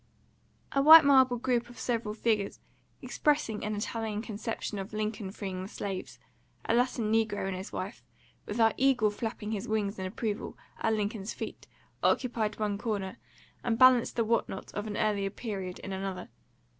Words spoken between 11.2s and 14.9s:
feet, occupied one corner, and balanced the what not of